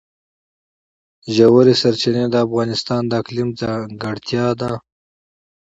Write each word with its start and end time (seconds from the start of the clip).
ژورې 1.35 1.73
سرچینې 1.81 2.25
د 2.31 2.35
افغانستان 2.45 3.01
د 3.07 3.11
اقلیم 3.21 3.49
ځانګړتیا 3.59 4.47
ده. 4.59 4.71